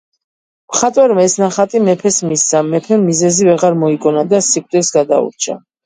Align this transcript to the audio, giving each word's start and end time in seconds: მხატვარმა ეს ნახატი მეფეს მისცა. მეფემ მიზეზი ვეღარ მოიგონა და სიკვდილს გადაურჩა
მხატვარმა 0.71 1.25
ეს 1.27 1.35
ნახატი 1.41 1.83
მეფეს 1.89 2.19
მისცა. 2.31 2.65
მეფემ 2.73 3.07
მიზეზი 3.13 3.49
ვეღარ 3.53 3.81
მოიგონა 3.87 4.29
და 4.35 4.45
სიკვდილს 4.53 4.95
გადაურჩა 5.03 5.63